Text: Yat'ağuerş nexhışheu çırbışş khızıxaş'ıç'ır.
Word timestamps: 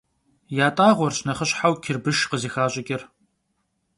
Yat'ağuerş 0.57 1.17
nexhışheu 1.27 1.73
çırbışş 1.83 2.21
khızıxaş'ıç'ır. 2.29 3.01